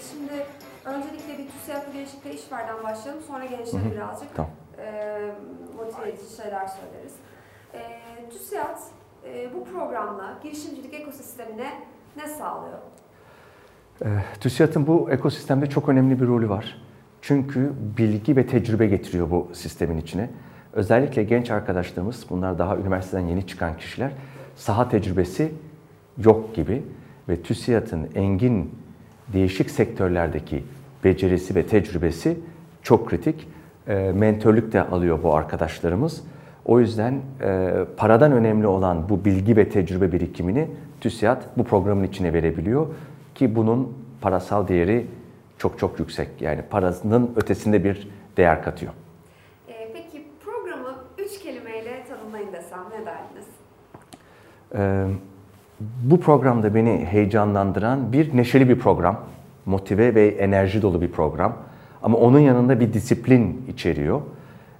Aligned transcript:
şimdi 0.00 0.46
öncelikle 0.84 1.38
bir 1.38 1.48
TÜSİAD 1.50 1.92
Gençlikte 1.92 2.34
İşver'den 2.34 2.82
başlayalım. 2.84 3.22
Sonra 3.22 3.44
gençlere 3.44 3.92
birazcık 3.94 4.36
Tamam. 4.36 4.50
e, 4.78 5.32
motive 5.76 6.08
edici 6.08 6.36
şeyler 6.36 6.66
söyleriz. 6.66 7.14
E, 7.74 7.80
TÜSİAD 8.30 8.78
e, 9.26 9.54
bu 9.54 9.64
programla 9.64 10.38
girişimcilik 10.42 10.94
ekosistemine 10.94 11.72
ne 12.16 12.26
sağlıyor? 12.26 12.78
E, 14.04 14.08
TÜSİAD'ın 14.40 14.86
bu 14.86 15.10
ekosistemde 15.10 15.66
çok 15.66 15.88
önemli 15.88 16.20
bir 16.20 16.26
rolü 16.26 16.48
var. 16.48 16.82
Çünkü 17.22 17.72
bilgi 17.98 18.36
ve 18.36 18.46
tecrübe 18.46 18.86
getiriyor 18.86 19.30
bu 19.30 19.48
sistemin 19.52 19.96
içine. 19.96 20.30
Özellikle 20.72 21.22
genç 21.22 21.50
arkadaşlarımız, 21.50 22.26
bunlar 22.30 22.58
daha 22.58 22.76
üniversiteden 22.76 23.26
yeni 23.26 23.46
çıkan 23.46 23.76
kişiler, 23.76 24.12
saha 24.56 24.88
tecrübesi 24.88 25.52
yok 26.18 26.54
gibi 26.54 26.82
ve 27.28 27.42
TÜSİAD'ın 27.42 28.10
engin 28.14 28.74
değişik 29.32 29.70
sektörlerdeki 29.70 30.64
becerisi 31.04 31.54
ve 31.54 31.66
tecrübesi 31.66 32.38
çok 32.82 33.08
kritik. 33.08 33.48
E, 33.88 33.94
mentörlük 34.14 34.72
de 34.72 34.82
alıyor 34.82 35.22
bu 35.22 35.34
arkadaşlarımız. 35.34 36.24
O 36.64 36.80
yüzden 36.80 37.20
e, 37.42 37.70
paradan 37.96 38.32
önemli 38.32 38.66
olan 38.66 39.08
bu 39.08 39.24
bilgi 39.24 39.56
ve 39.56 39.68
tecrübe 39.68 40.12
birikimini 40.12 40.68
TÜSİAD 41.00 41.42
bu 41.56 41.64
programın 41.64 42.04
içine 42.04 42.32
verebiliyor 42.32 42.86
ki 43.34 43.56
bunun 43.56 43.96
parasal 44.20 44.68
değeri 44.68 45.06
çok 45.58 45.78
çok 45.78 45.98
yüksek. 45.98 46.28
Yani 46.40 46.62
parasının 46.70 47.30
ötesinde 47.36 47.84
bir 47.84 48.08
değer 48.36 48.62
katıyor. 48.62 48.92
E, 49.68 49.92
peki 49.92 50.24
programı 50.44 50.94
üç 51.18 51.38
kelimeyle 51.38 52.04
tanımlayın 52.08 52.52
desem 52.52 52.84
ne 53.00 53.06
derdiniz? 53.06 53.46
Ee, 54.74 55.06
bu 55.80 56.20
programda 56.20 56.74
beni 56.74 57.06
heyecanlandıran 57.10 58.12
bir 58.12 58.36
neşeli 58.36 58.68
bir 58.68 58.78
program. 58.78 59.20
Motive 59.66 60.14
ve 60.14 60.28
enerji 60.28 60.82
dolu 60.82 61.00
bir 61.00 61.10
program. 61.10 61.56
Ama 62.02 62.18
onun 62.18 62.38
yanında 62.38 62.80
bir 62.80 62.92
disiplin 62.92 63.62
içeriyor. 63.68 64.20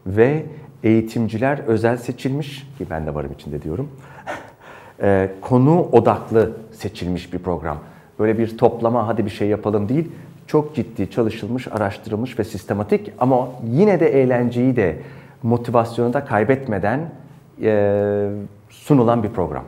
Ve 0.07 0.47
eğitimciler 0.83 1.59
özel 1.59 1.97
seçilmiş, 1.97 2.69
ki 2.79 2.87
ben 2.91 3.07
de 3.07 3.15
varım 3.15 3.33
içinde 3.33 3.63
diyorum. 3.63 3.89
Ee, 5.03 5.31
konu 5.41 5.81
odaklı 5.81 6.53
seçilmiş 6.73 7.33
bir 7.33 7.39
program. 7.39 7.79
Böyle 8.19 8.39
bir 8.39 8.59
toplama 8.59 9.09
hadi 9.09 9.25
bir 9.25 9.31
şey 9.31 9.49
yapalım 9.49 9.89
değil. 9.89 10.13
Çok 10.47 10.75
ciddi 10.75 11.11
çalışılmış, 11.11 11.69
araştırılmış 11.69 12.39
ve 12.39 12.45
sistematik 12.45 13.13
ama 13.19 13.49
yine 13.67 14.01
de 14.01 14.23
eğlenceyi 14.23 14.77
de 14.77 14.97
motivasyonu 15.43 16.13
da 16.13 16.25
kaybetmeden 16.25 17.01
e, 17.63 18.31
sunulan 18.71 19.23
bir 19.23 19.29
program. 19.29 19.65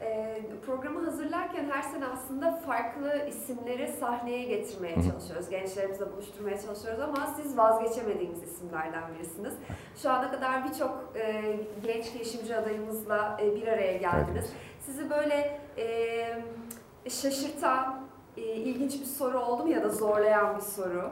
E, 0.00 0.40
programı 0.66 1.04
hazırlarken 1.04 1.64
her 1.70 1.82
sene 1.82 2.04
aslında 2.06 2.60
farklı 2.66 3.28
isimleri 3.28 3.88
sahneye 4.22 4.44
getirmeye 4.44 4.94
çalışıyoruz. 4.94 5.48
Gençlerimizle 5.50 6.12
buluşturmaya 6.12 6.60
çalışıyoruz 6.60 7.00
ama 7.00 7.26
siz 7.36 7.58
vazgeçemediğimiz 7.58 8.42
isimlerden 8.42 9.02
birisiniz. 9.14 9.54
Şu 9.96 10.10
ana 10.10 10.30
kadar 10.30 10.64
birçok 10.64 11.04
e, 11.16 11.42
genç 11.86 12.12
girişimci 12.12 12.56
adayımızla 12.56 13.38
e, 13.42 13.54
bir 13.54 13.66
araya 13.68 13.96
geldiniz. 13.96 14.52
Sizi 14.80 15.10
böyle 15.10 15.60
e, 15.78 17.10
şaşırtan, 17.10 18.00
e, 18.36 18.40
ilginç 18.40 19.00
bir 19.00 19.06
soru 19.06 19.38
oldu 19.38 19.62
mu 19.62 19.68
ya 19.68 19.84
da 19.84 19.88
zorlayan 19.88 20.56
bir 20.56 20.62
soru? 20.62 21.10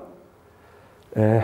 Ee, 1.16 1.42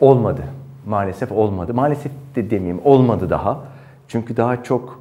olmadı. 0.00 0.44
Maalesef 0.86 1.32
olmadı. 1.32 1.74
Maalesef 1.74 2.12
de 2.34 2.50
demeyeyim 2.50 2.80
olmadı 2.84 3.30
daha. 3.30 3.64
Çünkü 4.08 4.36
daha 4.36 4.62
çok 4.62 5.00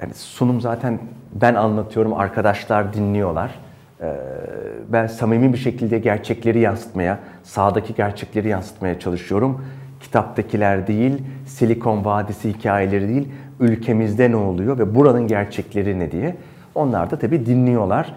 yani 0.00 0.14
sunum 0.14 0.60
zaten 0.60 0.98
ben 1.32 1.54
anlatıyorum, 1.54 2.14
arkadaşlar 2.14 2.92
dinliyorlar. 2.92 3.69
Ee, 4.02 4.16
ben 4.88 5.06
samimi 5.06 5.52
bir 5.52 5.58
şekilde 5.58 5.98
gerçekleri 5.98 6.58
yansıtmaya, 6.58 7.18
sahadaki 7.42 7.94
gerçekleri 7.94 8.48
yansıtmaya 8.48 8.98
çalışıyorum. 8.98 9.64
Kitaptakiler 10.00 10.86
değil, 10.86 11.22
Silikon 11.46 12.04
Vadisi 12.04 12.48
hikayeleri 12.52 13.08
değil, 13.08 13.28
ülkemizde 13.60 14.30
ne 14.30 14.36
oluyor 14.36 14.78
ve 14.78 14.94
buranın 14.94 15.26
gerçekleri 15.26 15.98
ne 15.98 16.12
diye. 16.12 16.36
Onlar 16.74 17.10
da 17.10 17.18
tabii 17.18 17.46
dinliyorlar. 17.46 18.14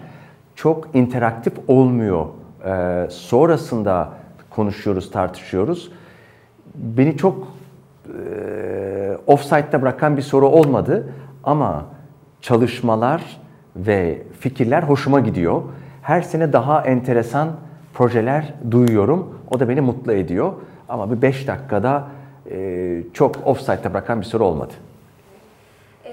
Çok 0.54 0.88
interaktif 0.94 1.52
olmuyor. 1.68 2.26
Ee, 2.66 3.06
sonrasında 3.10 4.08
konuşuyoruz, 4.50 5.10
tartışıyoruz. 5.10 5.92
Beni 6.74 7.16
çok 7.16 7.48
e, 8.08 9.16
offside'da 9.26 9.82
bırakan 9.82 10.16
bir 10.16 10.22
soru 10.22 10.46
olmadı 10.48 11.12
ama 11.44 11.84
çalışmalar 12.40 13.40
ve 13.76 14.22
fikirler 14.40 14.82
hoşuma 14.82 15.20
gidiyor. 15.20 15.62
Her 16.04 16.22
sene 16.22 16.52
daha 16.52 16.82
enteresan 16.86 17.52
projeler 17.94 18.54
duyuyorum. 18.70 19.40
O 19.50 19.60
da 19.60 19.68
beni 19.68 19.80
mutlu 19.80 20.12
ediyor. 20.12 20.52
Ama 20.88 21.10
bir 21.10 21.22
5 21.22 21.46
dakikada 21.46 22.08
e, 22.50 23.02
çok 23.12 23.46
offside'da 23.46 23.94
bırakan 23.94 24.20
bir 24.20 24.26
soru 24.26 24.44
olmadı. 24.44 24.72
Ee, 26.04 26.10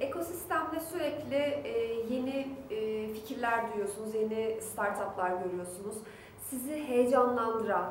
ekosistemde 0.00 0.80
sürekli 0.92 1.36
e, 1.64 1.94
yeni 2.10 2.46
e, 2.70 3.08
fikirler 3.12 3.72
duyuyorsunuz, 3.72 4.14
yeni 4.14 4.60
startuplar 4.60 5.30
görüyorsunuz. 5.30 5.94
Sizi 6.50 6.84
heyecanlandıran, 6.88 7.90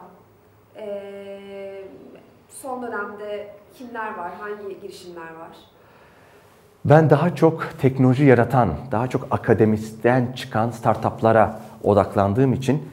e, 0.77 1.83
son 2.49 2.83
dönemde 2.83 3.55
kimler 3.77 4.17
var, 4.17 4.31
hangi 4.39 4.81
girişimler 4.81 5.33
var? 5.39 5.57
Ben 6.89 7.09
daha 7.09 7.35
çok 7.35 7.67
teknoloji 7.81 8.25
yaratan, 8.25 8.69
daha 8.91 9.07
çok 9.07 9.27
akademisten 9.31 10.31
çıkan 10.35 10.69
startuplara 10.69 11.59
odaklandığım 11.83 12.53
için 12.53 12.83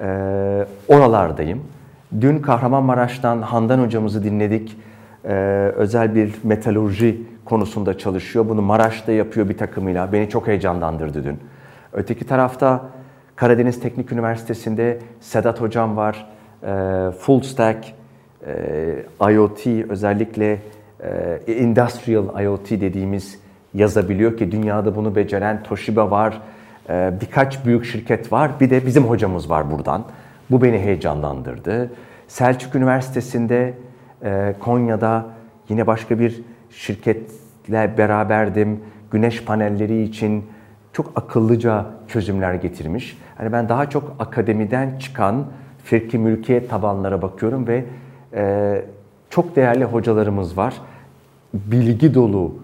e, 0.00 0.66
oralardayım. 0.88 1.62
Dün 2.20 2.38
Kahramanmaraş'tan 2.38 3.42
Handan 3.42 3.78
hocamızı 3.78 4.24
dinledik. 4.24 4.76
E, 5.24 5.32
özel 5.76 6.14
bir 6.14 6.34
metalurji 6.42 7.22
konusunda 7.44 7.98
çalışıyor. 7.98 8.48
Bunu 8.48 8.62
Maraş'ta 8.62 9.12
yapıyor 9.12 9.48
bir 9.48 9.58
takımıyla. 9.58 10.12
Beni 10.12 10.28
çok 10.28 10.46
heyecanlandırdı 10.46 11.24
dün. 11.24 11.38
Öteki 11.92 12.26
tarafta 12.26 12.84
Karadeniz 13.36 13.80
Teknik 13.80 14.12
Üniversitesi'nde 14.12 14.98
Sedat 15.20 15.60
hocam 15.60 15.96
var. 15.96 16.26
E, 16.62 17.10
full 17.18 17.40
stack, 17.40 17.94
e, 18.46 19.32
IoT 19.32 19.66
özellikle 19.66 20.58
industrial 21.46 22.42
IoT 22.42 22.70
dediğimiz 22.70 23.38
yazabiliyor 23.74 24.36
ki 24.36 24.52
dünyada 24.52 24.96
bunu 24.96 25.16
beceren 25.16 25.62
Toshiba 25.62 26.10
var, 26.10 26.40
e, 26.88 27.12
birkaç 27.20 27.66
büyük 27.66 27.84
şirket 27.84 28.32
var, 28.32 28.50
bir 28.60 28.70
de 28.70 28.86
bizim 28.86 29.04
hocamız 29.04 29.50
var 29.50 29.70
buradan. 29.70 30.04
Bu 30.50 30.62
beni 30.62 30.78
heyecanlandırdı. 30.78 31.90
Selçuk 32.28 32.74
Üniversitesi'nde 32.74 33.74
e, 34.24 34.54
Konya'da 34.60 35.26
yine 35.68 35.86
başka 35.86 36.18
bir 36.18 36.42
şirketle 36.70 37.94
beraberdim. 37.98 38.80
Güneş 39.10 39.44
panelleri 39.44 40.02
için 40.02 40.44
çok 40.92 41.12
akıllıca 41.16 41.86
çözümler 42.08 42.54
getirmiş. 42.54 43.18
Hani 43.38 43.52
ben 43.52 43.68
daha 43.68 43.90
çok 43.90 44.16
akademiden 44.18 44.98
çıkan 44.98 45.44
firki 45.84 46.18
mülkiyet 46.18 46.70
tabanlara 46.70 47.22
bakıyorum 47.22 47.66
ve 47.66 47.84
e, 48.34 48.84
çok 49.30 49.56
değerli 49.56 49.84
hocalarımız 49.84 50.58
var. 50.58 50.74
Bilgi 51.54 52.14
dolu, 52.14 52.54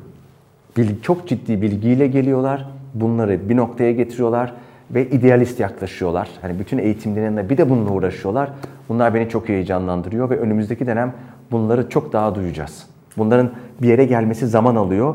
çok 1.03 1.29
ciddi 1.29 1.63
bilgiyle 1.63 2.07
geliyorlar. 2.07 2.67
Bunları 2.95 3.49
bir 3.49 3.57
noktaya 3.57 3.93
getiriyorlar 3.93 4.53
ve 4.91 5.11
idealist 5.11 5.61
yaklaşıyorlar. 5.61 6.29
Hani 6.43 6.59
bütün 6.59 6.79
eğitimlerinde 6.79 7.51
bir 7.51 7.59
de 7.59 7.71
bununla 7.71 7.91
uğraşıyorlar. 7.91 8.51
Bunlar 8.89 9.15
beni 9.15 9.29
çok 9.29 9.49
heyecanlandırıyor 9.49 10.31
ve 10.31 10.39
önümüzdeki 10.39 10.87
dönem 10.87 11.13
bunları 11.51 11.89
çok 11.89 12.13
daha 12.13 12.35
duyacağız. 12.35 12.87
Bunların 13.17 13.51
bir 13.83 13.89
yere 13.89 14.05
gelmesi 14.05 14.47
zaman 14.47 14.77
alıyor. 14.77 15.15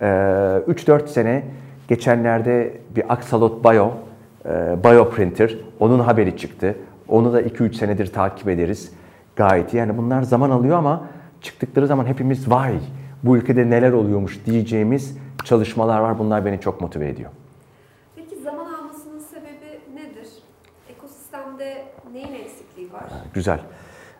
Ee, 0.00 0.04
3-4 0.04 1.06
sene 1.06 1.42
geçenlerde 1.88 2.72
bir 2.96 3.12
Axalot 3.12 3.64
Bio, 3.64 3.92
e, 4.44 4.76
Bioprinter, 4.84 5.56
onun 5.80 5.98
haberi 6.00 6.36
çıktı. 6.36 6.74
Onu 7.08 7.32
da 7.32 7.42
2-3 7.42 7.74
senedir 7.74 8.06
takip 8.06 8.48
ederiz 8.48 8.92
gayet. 9.36 9.74
Yani 9.74 9.98
bunlar 9.98 10.22
zaman 10.22 10.50
alıyor 10.50 10.78
ama 10.78 11.04
çıktıkları 11.42 11.86
zaman 11.86 12.06
hepimiz 12.06 12.50
vay 12.50 12.74
bu 13.26 13.36
ülkede 13.36 13.70
neler 13.70 13.92
oluyormuş 13.92 14.46
diyeceğimiz 14.46 15.18
çalışmalar 15.44 16.00
var. 16.00 16.18
Bunlar 16.18 16.44
beni 16.44 16.60
çok 16.60 16.80
motive 16.80 17.08
ediyor. 17.08 17.30
Peki 18.16 18.42
zaman 18.42 18.74
almasının 18.74 19.18
sebebi 19.18 19.80
nedir? 19.94 20.28
Ekosistemde 20.88 21.84
neyin 22.12 22.34
eksikliği 22.34 22.92
var? 22.92 23.02
Güzel. 23.34 23.60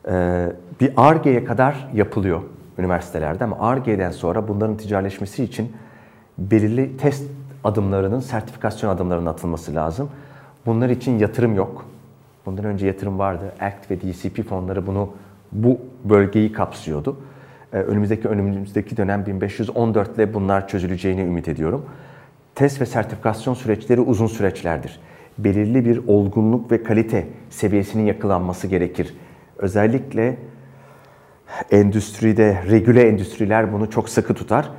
Ee, 0.08 0.52
bir 0.80 0.92
ARGE'ye 0.96 1.44
kadar 1.44 1.88
yapılıyor 1.94 2.42
üniversitelerde 2.78 3.44
ama 3.44 3.58
ARGE'den 3.58 4.10
sonra 4.10 4.48
bunların 4.48 4.76
ticaretleşmesi 4.76 5.44
için 5.44 5.72
belirli 6.38 6.96
test 6.96 7.30
adımlarının, 7.64 8.20
sertifikasyon 8.20 8.90
adımlarının 8.90 9.26
atılması 9.26 9.74
lazım. 9.74 10.10
Bunlar 10.66 10.88
için 10.88 11.18
yatırım 11.18 11.54
yok. 11.54 11.86
Bundan 12.46 12.64
önce 12.64 12.86
yatırım 12.86 13.18
vardı. 13.18 13.52
ACT 13.60 13.90
ve 13.90 14.00
DCP 14.00 14.48
fonları 14.48 14.86
bunu 14.86 15.10
bu 15.52 15.78
bölgeyi 16.04 16.52
kapsıyordu. 16.52 17.16
Ee, 17.76 17.78
önümüzdeki 17.78 18.28
önümüzdeki 18.28 18.96
dönem 18.96 19.26
1514 19.26 20.16
ile 20.16 20.34
bunlar 20.34 20.68
çözüleceğini 20.68 21.20
ümit 21.20 21.48
ediyorum. 21.48 21.86
Test 22.54 22.80
ve 22.80 22.86
sertifikasyon 22.86 23.54
süreçleri 23.54 24.00
uzun 24.00 24.26
süreçlerdir. 24.26 25.00
belirli 25.38 25.84
bir 25.84 26.00
olgunluk 26.06 26.72
ve 26.72 26.82
kalite 26.82 27.26
seviyesinin 27.50 28.06
yakalanması 28.06 28.66
gerekir. 28.66 29.16
Özellikle 29.58 30.36
endüstride, 31.70 32.62
regüle 32.70 33.08
endüstriler 33.08 33.72
bunu 33.72 33.90
çok 33.90 34.08
sıkı 34.08 34.34
tutar. 34.34 34.70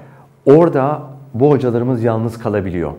Orada 0.46 1.04
bu 1.34 1.52
hocalarımız 1.52 2.04
yalnız 2.04 2.40
kalabiliyor. 2.40 2.94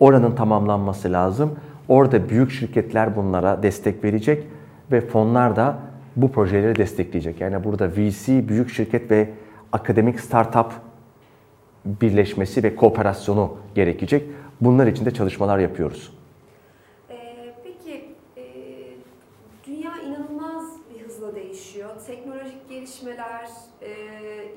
Oranın 0.00 0.34
tamamlanması 0.34 1.12
lazım. 1.12 1.50
Orada 1.88 2.28
büyük 2.28 2.50
şirketler 2.50 3.16
bunlara 3.16 3.62
destek 3.62 4.04
verecek 4.04 4.46
ve 4.92 5.00
fonlar 5.00 5.56
da 5.56 5.78
bu 6.22 6.32
projeleri 6.32 6.76
destekleyecek. 6.76 7.40
Yani 7.40 7.64
burada 7.64 7.90
VC, 7.90 8.48
büyük 8.48 8.70
şirket 8.70 9.10
ve 9.10 9.30
akademik 9.72 10.20
startup 10.20 10.72
birleşmesi 11.84 12.62
ve 12.62 12.76
kooperasyonu 12.76 13.56
gerekecek. 13.74 14.30
Bunlar 14.60 14.86
için 14.86 15.04
de 15.04 15.10
çalışmalar 15.10 15.58
yapıyoruz. 15.58 16.12
Ee, 17.10 17.54
peki 17.64 18.04
e, 18.36 18.44
dünya 19.66 19.92
inanılmaz 20.06 20.64
bir 20.94 21.06
hızla 21.06 21.34
değişiyor. 21.34 21.90
Teknolojik 22.06 22.68
gelişmeler 22.68 23.48
e, 23.82 23.90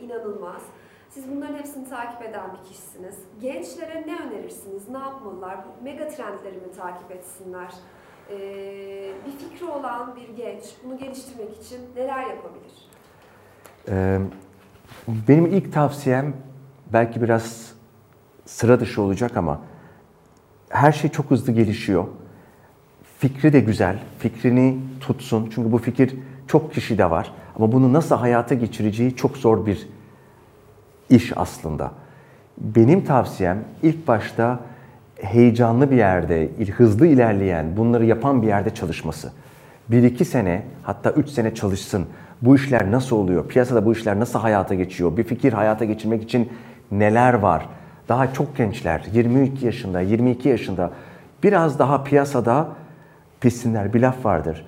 inanılmaz. 0.03 0.61
Siz 1.09 1.31
bunların 1.31 1.55
hepsini 1.55 1.89
takip 1.89 2.21
eden 2.21 2.49
bir 2.53 2.69
kişisiniz. 2.69 3.15
Gençlere 3.41 4.07
ne 4.07 4.17
önerirsiniz? 4.27 4.89
Ne 4.89 4.97
yapmalılar? 4.97 5.57
Mega 5.83 6.07
trendleri 6.07 6.55
mi 6.55 6.71
takip 6.77 7.11
etsinler? 7.11 7.71
Ee, 8.31 9.11
bir 9.25 9.31
fikri 9.31 9.65
olan 9.65 10.15
bir 10.15 10.43
genç 10.43 10.63
bunu 10.85 10.97
geliştirmek 10.97 11.57
için 11.61 11.79
neler 11.95 12.23
yapabilir? 12.23 12.89
Ee, 13.89 14.19
benim 15.07 15.45
ilk 15.45 15.73
tavsiyem 15.73 16.33
belki 16.93 17.21
biraz 17.21 17.73
sıra 18.45 18.79
dışı 18.79 19.01
olacak 19.01 19.37
ama 19.37 19.61
her 20.69 20.91
şey 20.91 21.11
çok 21.11 21.31
hızlı 21.31 21.51
gelişiyor. 21.51 22.05
Fikri 23.19 23.53
de 23.53 23.59
güzel, 23.59 23.99
fikrini 24.19 24.77
tutsun. 24.99 25.49
Çünkü 25.55 25.71
bu 25.71 25.77
fikir 25.77 26.15
çok 26.47 26.73
kişide 26.73 27.09
var. 27.09 27.33
Ama 27.55 27.71
bunu 27.71 27.93
nasıl 27.93 28.15
hayata 28.15 28.55
geçireceği 28.55 29.15
çok 29.15 29.37
zor 29.37 29.65
bir 29.65 29.87
iş 31.09 31.37
aslında. 31.37 31.91
Benim 32.57 33.05
tavsiyem 33.05 33.63
ilk 33.83 34.07
başta 34.07 34.59
heyecanlı 35.21 35.91
bir 35.91 35.95
yerde, 35.95 36.49
hızlı 36.77 37.07
ilerleyen, 37.07 37.77
bunları 37.77 38.05
yapan 38.05 38.41
bir 38.41 38.47
yerde 38.47 38.73
çalışması. 38.73 39.31
Bir 39.89 40.03
iki 40.03 40.25
sene 40.25 40.63
hatta 40.83 41.11
üç 41.11 41.29
sene 41.29 41.55
çalışsın. 41.55 42.05
Bu 42.41 42.55
işler 42.55 42.91
nasıl 42.91 43.15
oluyor? 43.15 43.47
Piyasada 43.47 43.85
bu 43.85 43.91
işler 43.91 44.19
nasıl 44.19 44.39
hayata 44.39 44.75
geçiyor? 44.75 45.17
Bir 45.17 45.23
fikir 45.23 45.53
hayata 45.53 45.85
geçirmek 45.85 46.23
için 46.23 46.49
neler 46.91 47.33
var? 47.33 47.69
Daha 48.09 48.33
çok 48.33 48.57
gençler, 48.57 49.05
22 49.13 49.65
yaşında, 49.65 50.01
22 50.01 50.49
yaşında 50.49 50.91
biraz 51.43 51.79
daha 51.79 52.03
piyasada 52.03 52.67
pissinler. 53.41 53.93
Bir 53.93 53.99
laf 53.99 54.25
vardır. 54.25 54.65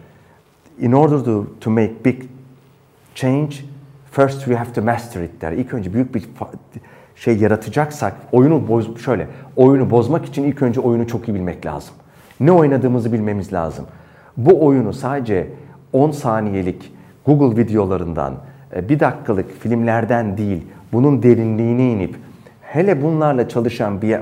In 0.79 0.91
order 0.91 1.25
to, 1.25 1.47
to 1.61 1.71
make 1.71 2.05
big 2.05 2.23
change, 3.15 3.55
first 4.11 4.39
we 4.39 4.55
have 4.55 4.73
to 4.73 4.81
master 4.81 5.21
it 5.21 5.41
der. 5.41 5.51
İlk 5.51 5.73
önce 5.73 5.93
büyük 5.93 6.15
bir 6.15 6.23
şey 7.15 7.37
yaratacaksak 7.37 8.13
oyunu 8.31 8.67
boz 8.67 8.97
şöyle 8.97 9.27
oyunu 9.55 9.89
bozmak 9.89 10.25
için 10.25 10.43
ilk 10.43 10.61
önce 10.61 10.79
oyunu 10.79 11.07
çok 11.07 11.27
iyi 11.27 11.33
bilmek 11.33 11.65
lazım. 11.65 11.95
Ne 12.39 12.51
oynadığımızı 12.51 13.13
bilmemiz 13.13 13.53
lazım. 13.53 13.85
Bu 14.37 14.65
oyunu 14.65 14.93
sadece 14.93 15.47
10 15.93 16.11
saniyelik 16.11 16.93
Google 17.25 17.61
videolarından, 17.61 18.33
e, 18.75 18.89
bir 18.89 18.99
dakikalık 18.99 19.51
filmlerden 19.59 20.37
değil, 20.37 20.63
bunun 20.93 21.23
derinliğine 21.23 21.91
inip 21.91 22.15
hele 22.61 23.01
bunlarla 23.01 23.49
çalışan 23.49 24.01
bir 24.01 24.19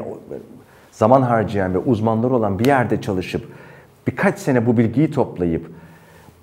zaman 0.91 1.21
harcayan 1.21 1.73
ve 1.73 1.77
uzmanlar 1.77 2.31
olan 2.31 2.59
bir 2.59 2.65
yerde 2.65 3.01
çalışıp 3.01 3.47
birkaç 4.07 4.39
sene 4.39 4.65
bu 4.65 4.77
bilgiyi 4.77 5.11
toplayıp 5.11 5.71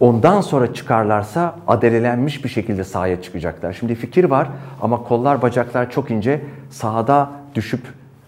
ondan 0.00 0.40
sonra 0.40 0.74
çıkarlarsa 0.74 1.56
adelelenmiş 1.66 2.44
bir 2.44 2.48
şekilde 2.48 2.84
sahaya 2.84 3.22
çıkacaklar. 3.22 3.72
Şimdi 3.72 3.94
fikir 3.94 4.24
var 4.24 4.48
ama 4.82 5.02
kollar 5.02 5.42
bacaklar 5.42 5.90
çok 5.90 6.10
ince 6.10 6.40
sahada 6.70 7.30
düşüp 7.54 7.80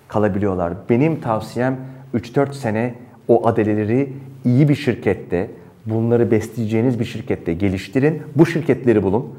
kalabiliyorlar. 0.08 0.72
Benim 0.90 1.20
tavsiyem 1.20 1.76
3-4 2.14 2.52
sene 2.52 2.94
o 3.28 3.49
adeleleri 3.49 4.12
iyi 4.44 4.69
bir 4.69 4.75
şirkette, 4.75 5.50
bunları 5.87 6.31
besleyeceğiniz 6.31 7.00
bir 7.00 7.05
şirkette 7.05 7.52
geliştirin. 7.55 8.23
Bu 8.37 8.46
şirketleri 8.46 9.02
bulun. 9.02 9.34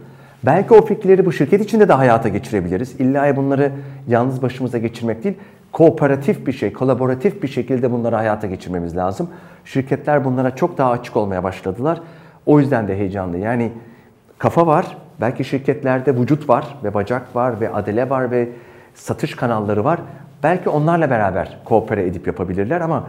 Belki 0.45 0.73
o 0.73 0.85
fikirleri 0.85 1.25
bu 1.25 1.31
şirket 1.31 1.61
içinde 1.61 1.87
de 1.89 1.93
hayata 1.93 2.29
geçirebiliriz. 2.29 2.99
İlla 2.99 3.35
bunları 3.35 3.71
yalnız 4.07 4.41
başımıza 4.41 4.77
geçirmek 4.77 5.23
değil, 5.23 5.35
kooperatif 5.71 6.47
bir 6.47 6.51
şey, 6.51 6.73
kolaboratif 6.73 7.43
bir 7.43 7.47
şekilde 7.47 7.91
bunları 7.91 8.15
hayata 8.15 8.47
geçirmemiz 8.47 8.97
lazım. 8.97 9.29
Şirketler 9.65 10.25
bunlara 10.25 10.55
çok 10.55 10.77
daha 10.77 10.91
açık 10.91 11.17
olmaya 11.17 11.43
başladılar. 11.43 12.01
O 12.45 12.59
yüzden 12.59 12.87
de 12.87 12.97
heyecanlı. 12.97 13.37
Yani 13.37 13.71
kafa 14.37 14.67
var, 14.67 14.97
belki 15.21 15.43
şirketlerde 15.43 16.15
vücut 16.15 16.49
var 16.49 16.77
ve 16.83 16.93
bacak 16.93 17.35
var 17.35 17.61
ve 17.61 17.73
adele 17.73 18.09
var 18.09 18.31
ve 18.31 18.49
satış 18.93 19.35
kanalları 19.35 19.83
var. 19.83 19.99
Belki 20.43 20.69
onlarla 20.69 21.09
beraber 21.09 21.57
koopere 21.65 22.07
edip 22.07 22.27
yapabilirler 22.27 22.81
ama 22.81 23.07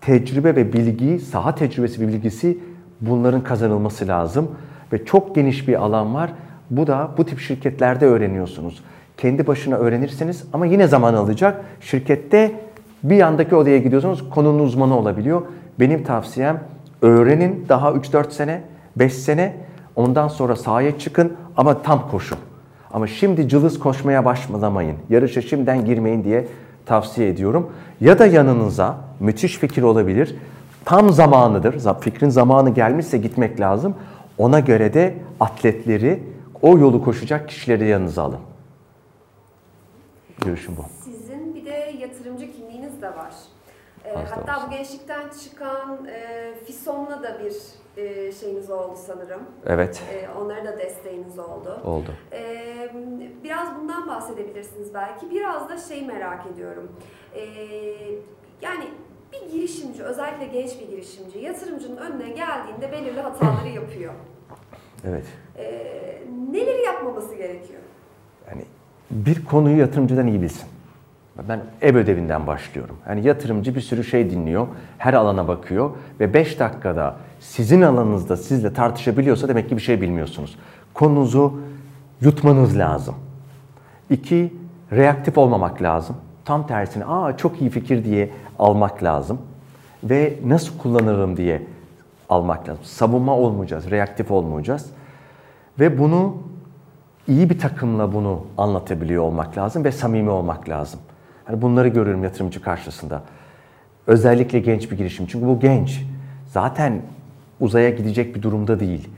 tecrübe 0.00 0.56
ve 0.56 0.72
bilgi, 0.72 1.18
saha 1.18 1.54
tecrübesi 1.54 2.00
ve 2.00 2.08
bilgisi 2.08 2.58
bunların 3.00 3.42
kazanılması 3.42 4.08
lazım. 4.08 4.50
Ve 4.92 5.04
çok 5.04 5.34
geniş 5.34 5.68
bir 5.68 5.74
alan 5.74 6.14
var. 6.14 6.30
Bu 6.70 6.86
da 6.86 7.10
bu 7.18 7.24
tip 7.24 7.40
şirketlerde 7.40 8.06
öğreniyorsunuz. 8.06 8.84
Kendi 9.16 9.46
başına 9.46 9.76
öğrenirsiniz 9.76 10.44
ama 10.52 10.66
yine 10.66 10.86
zaman 10.86 11.14
alacak. 11.14 11.64
Şirkette 11.80 12.52
bir 13.02 13.16
yandaki 13.16 13.56
odaya 13.56 13.78
gidiyorsunuz, 13.78 14.30
konunun 14.30 14.64
uzmanı 14.64 14.98
olabiliyor. 14.98 15.42
Benim 15.80 16.04
tavsiyem 16.04 16.60
öğrenin 17.02 17.66
daha 17.68 17.90
3-4 17.90 18.30
sene, 18.30 18.62
5 18.96 19.12
sene. 19.12 19.56
Ondan 19.96 20.28
sonra 20.28 20.56
sahaya 20.56 20.98
çıkın 20.98 21.36
ama 21.56 21.82
tam 21.82 22.10
koşun. 22.10 22.38
Ama 22.92 23.06
şimdi 23.06 23.48
cılız 23.48 23.78
koşmaya 23.78 24.24
başlamayın. 24.24 24.96
Yarışa 25.10 25.42
şimdiden 25.42 25.84
girmeyin 25.84 26.24
diye 26.24 26.48
tavsiye 26.86 27.28
ediyorum. 27.28 27.72
Ya 28.00 28.18
da 28.18 28.26
yanınıza 28.26 28.96
müthiş 29.20 29.58
fikir 29.58 29.82
olabilir. 29.82 30.36
Tam 30.84 31.10
zamanıdır. 31.10 32.00
Fikrin 32.00 32.28
zamanı 32.28 32.70
gelmişse 32.70 33.18
gitmek 33.18 33.60
lazım. 33.60 33.94
Ona 34.38 34.60
göre 34.60 34.94
de 34.94 35.14
atletleri, 35.40 36.22
o 36.62 36.78
yolu 36.78 37.04
koşacak 37.04 37.48
kişileri 37.48 37.88
yanınıza 37.88 38.22
alın. 38.22 38.38
Görüşüm 40.44 40.76
bu. 40.76 40.84
Sizin 41.04 41.54
bir 41.54 41.64
de 41.64 41.94
yatırımcı 42.00 42.52
kimliğiniz 42.52 43.02
de 43.02 43.06
var. 43.06 43.34
Hatta 44.30 44.56
olsun. 44.56 44.66
bu 44.66 44.70
gençlikten 44.70 45.28
çıkan 45.28 46.06
e, 46.06 46.52
FİSOM'la 46.66 47.22
da 47.22 47.38
bir 47.44 47.54
e, 48.02 48.32
şeyiniz 48.32 48.70
oldu 48.70 48.96
sanırım. 49.06 49.42
Evet. 49.66 50.02
E, 50.12 50.28
onlara 50.40 50.64
da 50.64 50.78
desteğiniz 50.78 51.38
oldu. 51.38 51.80
Oldu. 51.84 52.14
E, 52.32 52.42
biraz 53.44 53.68
bundan 53.80 54.08
bahsedebilirsiniz 54.08 54.94
belki. 54.94 55.30
Biraz 55.30 55.68
da 55.68 55.78
şey 55.78 56.06
merak 56.06 56.46
ediyorum. 56.46 56.92
E, 57.34 57.42
yani 58.62 58.84
bir 59.32 59.52
girişimci, 59.52 60.02
özellikle 60.02 60.46
genç 60.46 60.80
bir 60.80 60.88
girişimci, 60.88 61.38
yatırımcının 61.38 61.96
önüne 61.96 62.28
geldiğinde 62.30 62.92
belirli 62.92 63.20
hataları 63.20 63.68
yapıyor. 63.74 64.12
Evet. 65.08 65.24
E, 65.58 65.64
neleri 66.52 66.82
yapmaması 66.82 67.34
gerekiyor? 67.34 67.80
Yani 68.50 68.64
bir 69.10 69.44
konuyu 69.44 69.78
yatırımcıdan 69.78 70.26
iyi 70.26 70.42
bilsin. 70.42 70.68
Ben 71.48 71.60
ev 71.82 71.96
ödevinden 71.96 72.46
başlıyorum. 72.46 72.96
Yani 73.08 73.26
yatırımcı 73.26 73.74
bir 73.74 73.80
sürü 73.80 74.04
şey 74.04 74.30
dinliyor, 74.30 74.66
her 74.98 75.14
alana 75.14 75.48
bakıyor 75.48 75.90
ve 76.20 76.34
5 76.34 76.60
dakikada 76.60 77.16
sizin 77.40 77.82
alanınızda 77.82 78.36
sizle 78.36 78.72
tartışabiliyorsa 78.72 79.48
demek 79.48 79.68
ki 79.68 79.76
bir 79.76 79.82
şey 79.82 80.00
bilmiyorsunuz. 80.00 80.58
Konunuzu 80.94 81.60
yutmanız 82.20 82.78
lazım. 82.78 83.14
İki, 84.10 84.52
reaktif 84.92 85.38
olmamak 85.38 85.82
lazım. 85.82 86.16
Tam 86.44 86.66
tersine, 86.66 87.04
aa 87.04 87.36
çok 87.36 87.60
iyi 87.60 87.70
fikir 87.70 88.04
diye 88.04 88.30
almak 88.58 89.02
lazım. 89.02 89.38
Ve 90.04 90.38
nasıl 90.44 90.78
kullanırım 90.78 91.36
diye 91.36 91.62
almak 92.28 92.68
lazım. 92.68 92.84
Savunma 92.84 93.36
olmayacağız, 93.36 93.90
reaktif 93.90 94.30
olmayacağız. 94.30 94.86
Ve 95.80 95.98
bunu 95.98 96.36
iyi 97.28 97.50
bir 97.50 97.58
takımla 97.58 98.12
bunu 98.12 98.40
anlatabiliyor 98.58 99.22
olmak 99.22 99.58
lazım 99.58 99.84
ve 99.84 99.92
samimi 99.92 100.30
olmak 100.30 100.68
lazım. 100.68 101.00
Yani 101.48 101.62
bunları 101.62 101.88
görüyorum 101.88 102.24
yatırımcı 102.24 102.62
karşısında. 102.62 103.22
Özellikle 104.06 104.58
genç 104.58 104.90
bir 104.90 104.96
girişim. 104.96 105.26
Çünkü 105.26 105.46
bu 105.46 105.60
genç. 105.60 106.02
Zaten 106.46 107.02
uzaya 107.60 107.90
gidecek 107.90 108.34
bir 108.34 108.42
durumda 108.42 108.80
değil. 108.80 109.08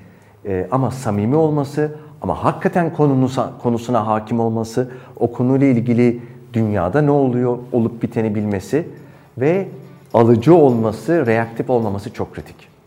Ee, 0.46 0.68
ama 0.70 0.90
samimi 0.90 1.36
olması, 1.36 1.96
ama 2.22 2.44
hakikaten 2.44 2.94
konusuna, 2.94 3.52
konusuna 3.62 4.06
hakim 4.06 4.40
olması, 4.40 4.90
o 5.16 5.32
konuyla 5.32 5.66
ilgili 5.66 6.22
dünyada 6.52 7.02
ne 7.02 7.10
oluyor, 7.10 7.58
olup 7.72 8.02
biteni 8.02 8.34
bilmesi 8.34 8.88
ve 9.38 9.68
alıcı 10.14 10.54
olması, 10.54 11.26
reaktif 11.26 11.70
olmaması 11.70 12.12
çok 12.12 12.34
kritik. 12.34 12.77